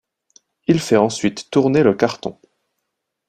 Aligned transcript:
Il 0.65 0.79
fait 0.79 0.95
ensuite 0.97 1.51
tourner 1.51 1.83
le 1.83 1.93
carton. 1.93 2.35